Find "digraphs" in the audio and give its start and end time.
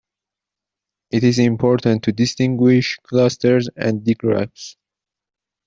4.03-4.75